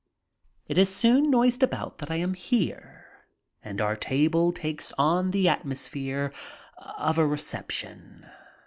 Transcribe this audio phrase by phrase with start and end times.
[0.65, 3.05] It is soon noised about that I am here
[3.61, 6.33] and our table takes on the atmosphere
[6.97, 8.25] of a reception.